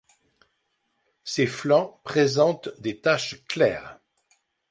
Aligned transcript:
Ses 1.23 1.45
flancs 1.45 2.01
présentent 2.03 2.69
des 2.79 2.99
taches 2.99 3.45
claires. 3.45 3.99